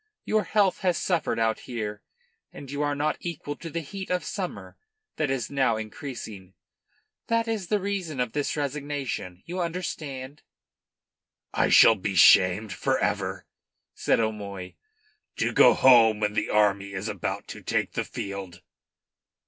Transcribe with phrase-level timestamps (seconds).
[0.25, 2.01] Your health has suffered out here,
[2.51, 4.75] and you are not equal to the heat of summer
[5.17, 6.55] that is now increasing.
[7.27, 9.43] That is the reason of this resignation.
[9.45, 10.41] You understand?"
[11.53, 13.45] "I shall be shamed for ever,"
[13.93, 14.73] said O'Moy.
[15.35, 18.63] "To go home when the army is about to take the field!"